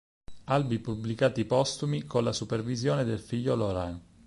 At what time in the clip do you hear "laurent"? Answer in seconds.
3.53-4.01